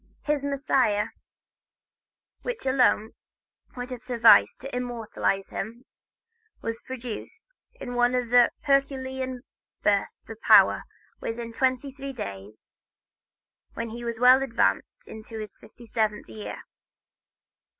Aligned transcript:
His 0.23 0.43
"Messiah," 0.43 1.09
which 2.41 2.65
alone 2.65 3.11
would 3.77 3.91
have 3.91 4.01
sufficed 4.01 4.59
to 4.61 4.75
immortalize 4.75 5.49
him, 5.49 5.85
was 6.59 6.81
produced, 6.81 7.45
in 7.75 7.93
one 7.93 8.15
of 8.15 8.31
his 8.31 8.49
herculean 8.61 9.43
bursts 9.83 10.27
of 10.27 10.41
power, 10.41 10.85
within 11.19 11.53
twenty 11.53 11.91
three 11.91 12.13
days, 12.13 12.71
when 13.75 13.91
he 13.91 14.03
was 14.03 14.17
well 14.17 14.41
advanced 14.41 15.03
in 15.05 15.23
his 15.23 15.55
fifty 15.59 15.85
seventh 15.85 16.27
year. 16.27 16.63